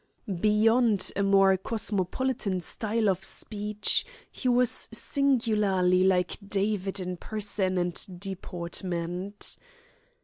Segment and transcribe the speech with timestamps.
[0.39, 8.03] Beyond a more cosmopolitan style of speech, he was singularly like David in person and
[8.19, 9.57] deportment.